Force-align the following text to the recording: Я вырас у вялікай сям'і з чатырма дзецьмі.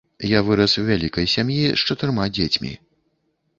Я 0.27 0.39
вырас 0.47 0.73
у 0.81 0.85
вялікай 0.87 1.29
сям'і 1.35 1.59
з 1.77 1.81
чатырма 1.93 2.25
дзецьмі. 2.41 2.75